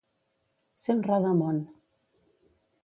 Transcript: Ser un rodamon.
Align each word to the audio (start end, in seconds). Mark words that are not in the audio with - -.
Ser 0.85 0.95
un 0.99 1.03
rodamon. 1.11 1.61